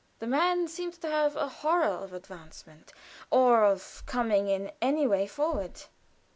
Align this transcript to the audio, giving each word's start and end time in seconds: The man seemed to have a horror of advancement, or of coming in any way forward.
The 0.17 0.25
man 0.25 0.67
seemed 0.67 0.99
to 1.01 1.07
have 1.11 1.35
a 1.35 1.47
horror 1.47 1.83
of 1.85 2.11
advancement, 2.11 2.91
or 3.29 3.63
of 3.63 4.01
coming 4.07 4.47
in 4.49 4.71
any 4.81 5.05
way 5.05 5.27
forward. 5.27 5.83